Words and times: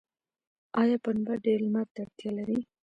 آیا 0.81 0.97
پنبه 1.03 1.33
ډیر 1.45 1.59
لمر 1.65 1.85
ته 1.93 1.99
اړتیا 2.03 2.29
لري؟ 2.37 2.59